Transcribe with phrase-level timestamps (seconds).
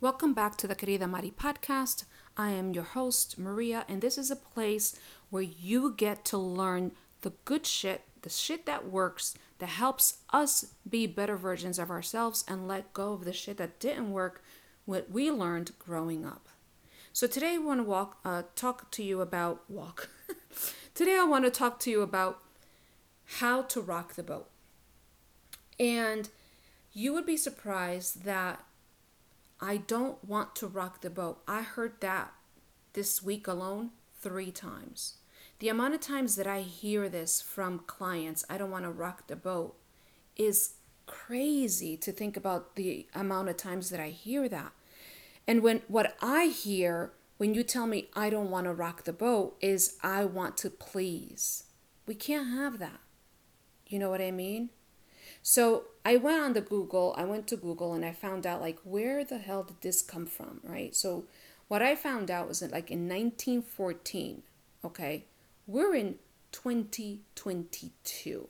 [0.00, 2.04] Welcome back to the Querida Mari podcast.
[2.36, 4.96] I am your host, Maria, and this is a place
[5.28, 10.66] where you get to learn the good shit, the shit that works, that helps us
[10.88, 14.40] be better versions of ourselves and let go of the shit that didn't work,
[14.84, 16.48] what we learned growing up.
[17.12, 20.10] So today I want to walk, uh, talk to you about walk.
[20.94, 22.38] today I want to talk to you about
[23.40, 24.48] how to rock the boat.
[25.80, 26.28] And
[26.92, 28.64] you would be surprised that
[29.60, 31.42] I don't want to rock the boat.
[31.48, 32.32] I heard that
[32.92, 33.90] this week alone
[34.20, 35.14] three times.
[35.58, 39.26] The amount of times that I hear this from clients, I don't want to rock
[39.26, 39.76] the boat,
[40.36, 40.74] is
[41.06, 44.72] crazy to think about the amount of times that I hear that.
[45.46, 49.12] And when what I hear when you tell me I don't want to rock the
[49.12, 51.64] boat is I want to please.
[52.06, 53.00] We can't have that.
[53.86, 54.70] You know what I mean?
[55.42, 58.78] So I went on the Google, I went to Google and I found out like
[58.84, 60.94] where the hell did this come from, right?
[60.94, 61.24] So
[61.68, 64.42] what I found out was that like in 1914,
[64.84, 65.24] okay,
[65.66, 66.16] we're in
[66.52, 68.48] 2022,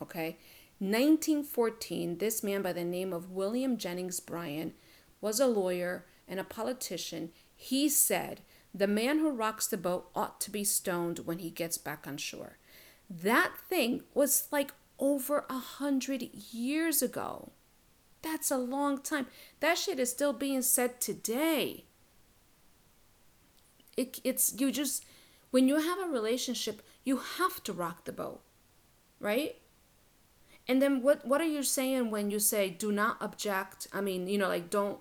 [0.00, 0.36] okay?
[0.78, 4.72] 1914, this man by the name of William Jennings Bryan
[5.20, 7.30] was a lawyer and a politician.
[7.54, 8.40] He said,
[8.74, 12.16] the man who rocks the boat ought to be stoned when he gets back on
[12.16, 12.58] shore.
[13.08, 14.72] That thing was like
[15.02, 16.22] over a hundred
[16.52, 17.50] years ago.
[18.22, 19.26] That's a long time.
[19.58, 21.86] That shit is still being said today.
[23.96, 25.04] It, it's you just
[25.50, 28.42] when you have a relationship, you have to rock the boat,
[29.18, 29.56] right?
[30.68, 33.88] And then what what are you saying when you say do not object?
[33.92, 35.00] I mean, you know, like don't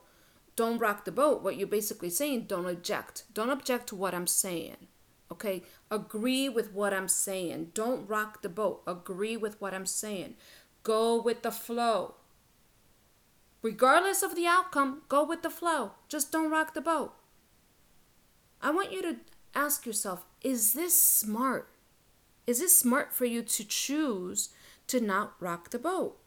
[0.56, 1.44] don't rock the boat.
[1.44, 3.24] What you're basically saying, don't object.
[3.36, 4.88] Don't object to what I'm saying.
[5.32, 5.64] Okay?
[5.90, 7.72] Agree with what I'm saying.
[7.74, 8.82] Don't rock the boat.
[8.86, 10.36] Agree with what I'm saying.
[10.84, 12.16] Go with the flow.
[13.62, 15.92] Regardless of the outcome, go with the flow.
[16.10, 17.14] Just don't rock the boat.
[18.62, 19.18] I want you to
[19.56, 21.70] ask yourself is this smart?
[22.48, 24.50] Is this smart for you to choose
[24.88, 26.18] to not rock the boat?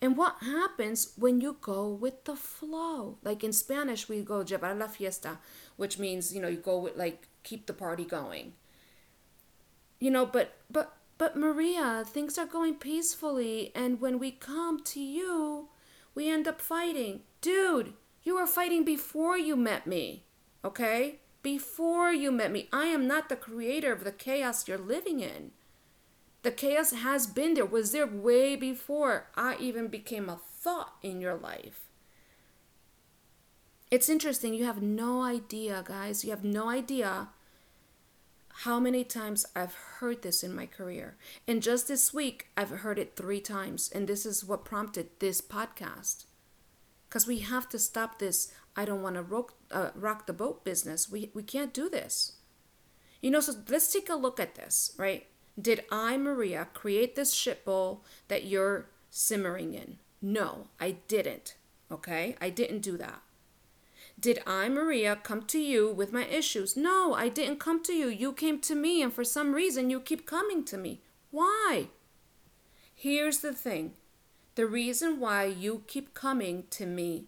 [0.00, 3.18] And what happens when you go with the flow?
[3.22, 5.38] Like in Spanish, we go llevar la fiesta,
[5.76, 8.54] which means, you know, you go with like keep the party going.
[9.98, 15.00] You know, but but but Maria, things are going peacefully and when we come to
[15.00, 15.68] you,
[16.14, 17.20] we end up fighting.
[17.40, 20.24] Dude, you were fighting before you met me.
[20.64, 21.20] Okay?
[21.42, 22.68] Before you met me.
[22.72, 25.52] I am not the creator of the chaos you're living in.
[26.42, 31.20] The chaos has been there, was there way before I even became a thought in
[31.20, 31.91] your life.
[33.92, 34.54] It's interesting.
[34.54, 36.24] You have no idea, guys.
[36.24, 37.28] You have no idea
[38.64, 41.18] how many times I've heard this in my career.
[41.46, 43.90] And just this week, I've heard it three times.
[43.94, 46.24] And this is what prompted this podcast.
[47.06, 50.64] Because we have to stop this I don't want to rock, uh, rock the boat
[50.64, 51.10] business.
[51.10, 52.36] We, we can't do this.
[53.20, 55.26] You know, so let's take a look at this, right?
[55.60, 59.98] Did I, Maria, create this shit bowl that you're simmering in?
[60.22, 61.56] No, I didn't.
[61.90, 62.36] Okay?
[62.40, 63.20] I didn't do that.
[64.22, 66.76] Did I, Maria, come to you with my issues?
[66.76, 68.06] No, I didn't come to you.
[68.06, 71.00] You came to me, and for some reason, you keep coming to me.
[71.32, 71.88] Why?
[72.94, 73.94] Here's the thing
[74.54, 77.24] the reason why you keep coming to me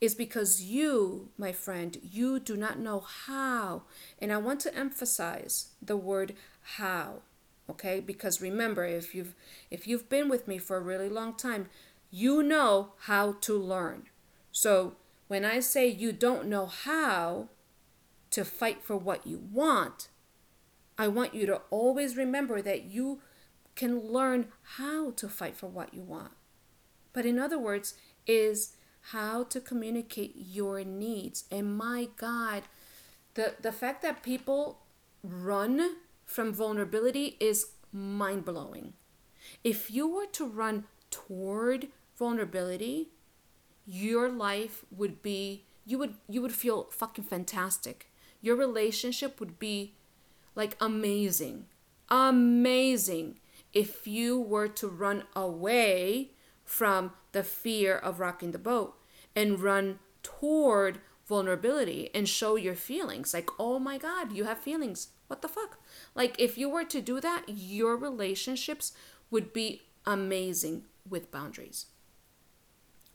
[0.00, 3.82] is because you, my friend, you do not know how.
[4.18, 6.34] And I want to emphasize the word
[6.78, 7.20] how.
[7.68, 8.00] Okay?
[8.00, 9.34] Because remember, if you've
[9.70, 11.68] if you've been with me for a really long time,
[12.10, 14.04] you know how to learn.
[14.52, 14.94] So
[15.34, 17.48] when I say you don't know how
[18.30, 20.06] to fight for what you want,
[20.96, 23.20] I want you to always remember that you
[23.74, 24.46] can learn
[24.76, 26.30] how to fight for what you want.
[27.12, 27.94] But in other words,
[28.28, 28.76] is
[29.10, 31.46] how to communicate your needs.
[31.50, 32.62] And my God,
[33.34, 34.82] the, the fact that people
[35.24, 38.92] run from vulnerability is mind blowing.
[39.64, 43.08] If you were to run toward vulnerability,
[43.86, 48.10] your life would be you would you would feel fucking fantastic.
[48.40, 49.94] Your relationship would be
[50.54, 51.66] like amazing.
[52.08, 53.40] Amazing
[53.72, 56.30] if you were to run away
[56.64, 58.94] from the fear of rocking the boat
[59.34, 63.34] and run toward vulnerability and show your feelings.
[63.34, 65.08] Like, oh my God, you have feelings.
[65.26, 65.78] What the fuck?
[66.14, 68.92] Like, if you were to do that, your relationships
[69.30, 71.86] would be amazing with boundaries.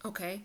[0.04, 0.44] Okay?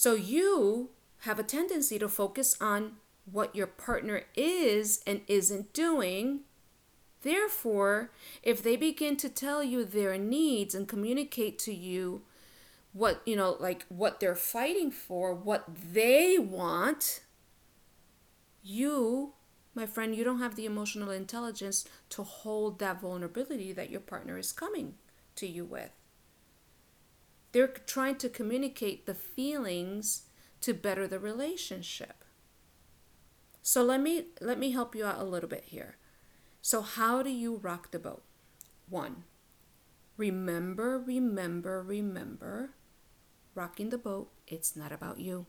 [0.00, 0.88] So you
[1.24, 2.92] have a tendency to focus on
[3.30, 6.40] what your partner is and isn't doing.
[7.20, 8.10] Therefore,
[8.42, 12.22] if they begin to tell you their needs and communicate to you
[12.94, 17.20] what, you know, like what they're fighting for, what they want,
[18.62, 19.34] you,
[19.74, 24.38] my friend, you don't have the emotional intelligence to hold that vulnerability that your partner
[24.38, 24.94] is coming
[25.36, 25.99] to you with.
[27.52, 30.22] They're trying to communicate the feelings
[30.60, 32.24] to better the relationship.
[33.62, 35.96] So let me let me help you out a little bit here.
[36.62, 38.22] So how do you rock the boat?
[38.88, 39.24] One,
[40.16, 42.70] remember, remember, remember,
[43.54, 45.46] rocking the boat, it's not about you.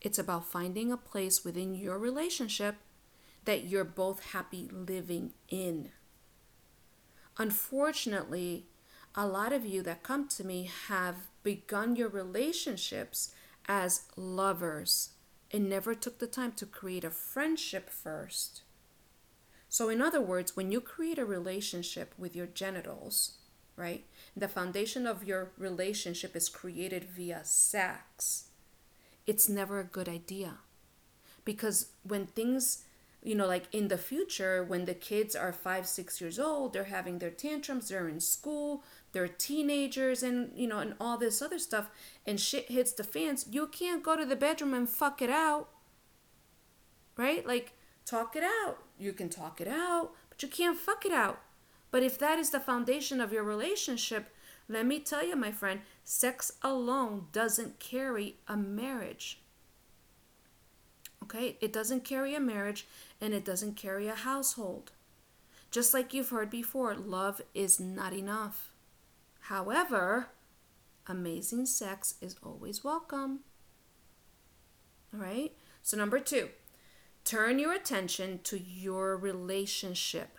[0.00, 2.76] It's about finding a place within your relationship
[3.44, 5.90] that you're both happy living in.
[7.38, 8.66] Unfortunately,
[9.14, 13.32] a lot of you that come to me have begun your relationships
[13.66, 15.10] as lovers
[15.52, 18.62] and never took the time to create a friendship first.
[19.68, 23.38] So, in other words, when you create a relationship with your genitals,
[23.76, 24.04] right,
[24.36, 28.48] the foundation of your relationship is created via sex,
[29.26, 30.58] it's never a good idea.
[31.44, 32.84] Because when things
[33.24, 36.84] you know, like in the future, when the kids are five, six years old, they're
[36.84, 41.58] having their tantrums, they're in school, they're teenagers, and, you know, and all this other
[41.58, 41.90] stuff,
[42.26, 45.70] and shit hits the fans, you can't go to the bedroom and fuck it out.
[47.16, 47.46] Right?
[47.46, 47.72] Like,
[48.04, 48.76] talk it out.
[48.98, 51.40] You can talk it out, but you can't fuck it out.
[51.90, 54.34] But if that is the foundation of your relationship,
[54.68, 59.40] let me tell you, my friend, sex alone doesn't carry a marriage.
[61.34, 61.56] Okay?
[61.60, 62.86] It doesn't carry a marriage
[63.20, 64.92] and it doesn't carry a household.
[65.70, 68.70] Just like you've heard before, love is not enough.
[69.40, 70.28] However,
[71.06, 73.40] amazing sex is always welcome.
[75.12, 75.52] All right?
[75.82, 76.50] So, number two,
[77.24, 80.38] turn your attention to your relationship.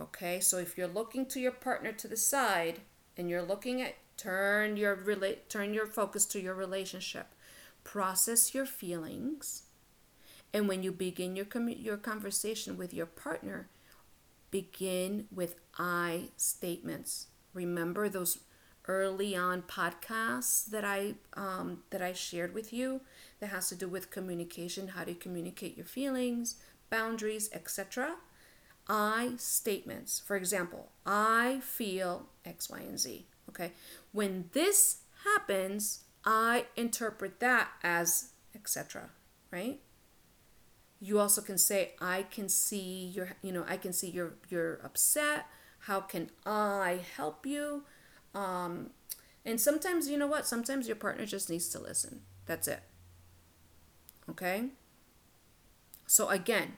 [0.00, 0.40] Okay?
[0.40, 2.80] So, if you're looking to your partner to the side
[3.16, 7.26] and you're looking at turn your relate turn your focus to your relationship.
[7.82, 9.62] Process your feelings
[10.54, 13.68] and when you begin your com- your conversation with your partner,
[14.52, 17.26] begin with I statements.
[17.52, 18.38] Remember those
[18.86, 23.00] early on podcasts that I um, that I shared with you
[23.40, 26.56] that has to do with communication, how to communicate your feelings,
[26.88, 28.14] boundaries, etc.
[28.88, 30.22] I statements.
[30.24, 33.26] For example, I feel X, Y, and Z.
[33.48, 33.72] Okay.
[34.12, 39.10] When this happens, I interpret that as etc.
[39.50, 39.80] Right?
[41.04, 44.80] You also can say i can see your you know i can see you're you're
[44.82, 45.46] upset.
[45.80, 47.82] How can i help you?
[48.34, 48.90] Um
[49.44, 50.46] and sometimes you know what?
[50.46, 52.22] Sometimes your partner just needs to listen.
[52.46, 52.80] That's it.
[54.30, 54.70] Okay?
[56.06, 56.74] So again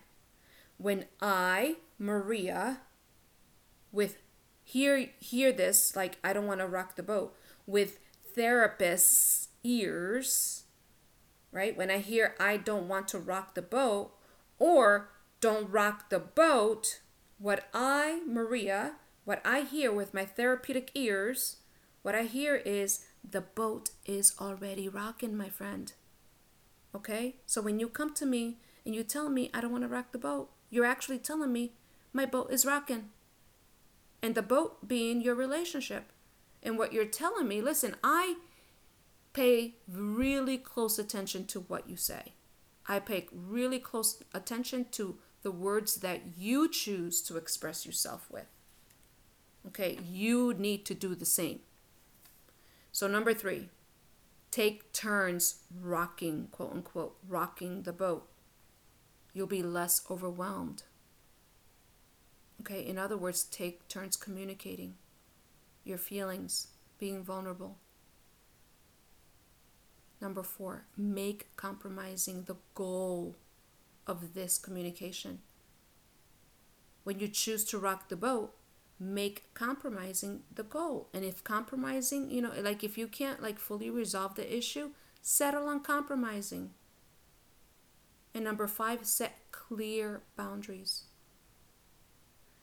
[0.79, 2.81] when i maria
[3.93, 4.19] with
[4.63, 7.35] hear hear this like i don't want to rock the boat
[7.67, 7.99] with
[8.37, 10.65] therapists ears
[11.53, 11.75] right?
[11.77, 14.16] When i hear i don't want to rock the boat
[14.59, 15.11] or
[15.41, 17.01] don't rock the boat,
[17.39, 18.93] what I, Maria,
[19.25, 21.57] what I hear with my therapeutic ears,
[22.03, 25.93] what I hear is the boat is already rocking, my friend.
[26.95, 27.37] Okay?
[27.45, 30.13] So when you come to me and you tell me I don't want to rock
[30.13, 31.73] the boat, you're actually telling me
[32.13, 33.11] my boat is rocking.
[34.23, 36.13] And the boat being your relationship.
[36.63, 38.37] And what you're telling me, listen, I
[39.33, 42.33] pay really close attention to what you say.
[42.89, 48.47] I pay really close attention to the words that you choose to express yourself with.
[49.67, 51.61] Okay, you need to do the same.
[52.93, 53.69] So, number three,
[54.51, 58.29] take turns rocking, quote unquote, rocking the boat.
[59.35, 60.85] You'll be less overwhelmed.
[62.61, 64.95] Okay, in other words, take turns communicating
[65.85, 67.79] your feelings, being vulnerable.
[70.21, 73.37] Number four, make compromising the goal
[74.07, 75.41] of this communication.
[77.05, 78.55] When you choose to rock the boat,
[78.99, 81.09] make compromising the goal.
[81.13, 85.69] And if compromising, you know, like if you can't like fully resolve the issue, settle
[85.69, 86.71] on compromising.
[88.35, 91.05] And number five, set clear boundaries.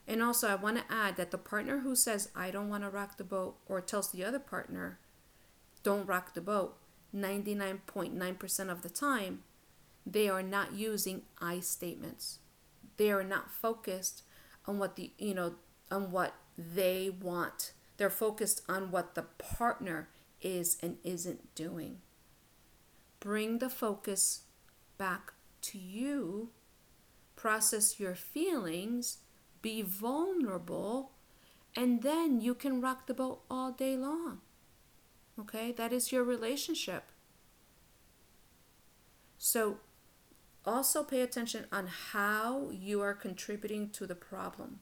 [0.07, 2.89] And also, I want to add that the partner who says, I don't want to
[2.89, 4.99] rock the boat, or tells the other partner,
[5.81, 6.77] don't rock the boat,
[7.15, 9.43] 99.9% of the time,
[10.05, 12.39] they are not using I statements.
[12.97, 14.23] They are not focused
[14.65, 15.55] on what the, you know,
[15.91, 17.73] on what they want.
[17.97, 20.09] They're focused on what the partner
[20.41, 21.99] is and isn't doing.
[23.19, 24.41] Bring the focus
[24.97, 26.49] back to you.
[27.35, 29.19] Process your feelings,
[29.61, 31.11] be vulnerable,
[31.75, 34.41] and then you can rock the boat all day long.
[35.39, 35.71] Okay?
[35.71, 37.03] That is your relationship.
[39.37, 39.79] So
[40.65, 44.79] also pay attention on how you are contributing to the problem.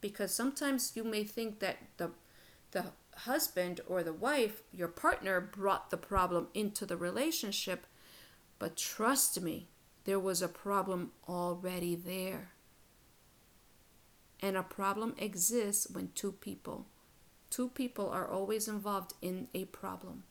[0.00, 2.10] Because sometimes you may think that the
[2.72, 7.86] the husband or the wife, your partner brought the problem into the relationship,
[8.58, 9.68] but trust me,
[10.04, 12.52] there was a problem already there.
[14.40, 16.86] And a problem exists when two people,
[17.50, 20.22] two people are always involved in a problem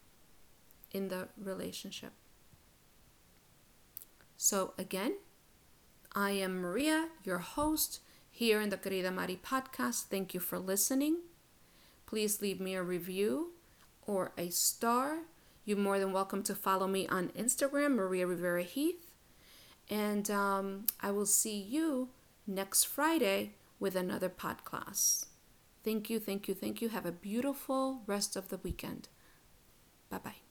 [0.91, 2.13] in the relationship.
[4.37, 5.15] So, again,
[6.15, 7.99] I am Maria, your host
[8.31, 10.05] here in the Querida Mari podcast.
[10.05, 11.17] Thank you for listening.
[12.05, 13.51] Please leave me a review
[14.07, 15.19] or a star.
[15.65, 19.11] You're more than welcome to follow me on Instagram, Maria Rivera Heath.
[19.89, 22.09] And um, I will see you
[22.47, 25.28] next Friday with another podcast.
[25.83, 26.89] Thank you, thank you, thank you.
[26.89, 29.07] Have a beautiful rest of the weekend.
[30.09, 30.48] Bye bye.